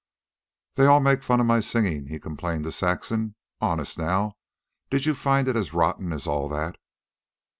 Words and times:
"They 0.77 0.87
all 0.87 0.99
make 0.99 1.21
fun 1.21 1.39
of 1.41 1.45
my 1.45 1.59
singin'," 1.59 2.07
he 2.07 2.19
complained 2.19 2.63
to 2.63 2.71
Saxon. 2.71 3.35
"Honest, 3.59 3.99
now, 3.99 4.33
do 4.89 4.97
you 4.97 5.13
find 5.13 5.47
it 5.47 5.55
as 5.55 5.75
rotten 5.75 6.11
as 6.11 6.25
all 6.25 6.49
that?" 6.49 6.79